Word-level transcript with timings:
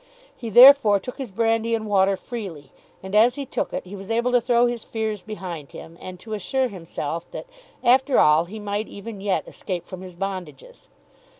He 0.35 0.49
therefore 0.49 0.99
took 0.99 1.19
his 1.19 1.29
brandy 1.31 1.75
and 1.75 1.85
water 1.85 2.17
freely, 2.17 2.71
and 3.03 3.13
as 3.13 3.35
he 3.35 3.45
took 3.45 3.71
it 3.71 3.85
he 3.85 3.95
was 3.95 4.09
able 4.09 4.31
to 4.31 4.41
throw 4.41 4.65
his 4.65 4.83
fears 4.83 5.21
behind 5.21 5.73
him, 5.73 5.95
and 6.01 6.19
to 6.21 6.33
assure 6.33 6.69
himself 6.69 7.29
that, 7.29 7.45
after 7.83 8.17
all, 8.17 8.45
he 8.45 8.57
might 8.57 8.87
even 8.87 9.21
yet 9.21 9.47
escape 9.47 9.85
from 9.85 10.01
his 10.01 10.15
bondages. 10.15 10.87